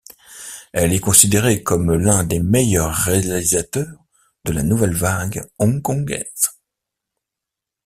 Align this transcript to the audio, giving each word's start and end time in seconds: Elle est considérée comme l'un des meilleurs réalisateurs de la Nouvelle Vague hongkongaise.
Elle 0.73 0.93
est 0.93 0.99
considérée 0.99 1.61
comme 1.61 1.91
l'un 1.91 2.23
des 2.23 2.39
meilleurs 2.39 2.91
réalisateurs 2.91 4.03
de 4.45 4.51
la 4.51 4.63
Nouvelle 4.63 4.95
Vague 4.95 5.45
hongkongaise. 5.59 6.57